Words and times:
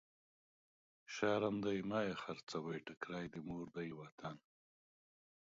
شرم 1.13 1.55
دی 1.65 1.77
مه 1.89 1.99
يې 2.05 2.13
خرڅوی، 2.21 2.79
ټکری 2.87 3.25
د 3.33 3.35
مور 3.47 3.65
دی 3.75 3.89
وطن. 3.99 4.37